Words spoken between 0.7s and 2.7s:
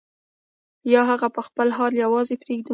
یا هغه په خپل حال یوازې پرېږدو.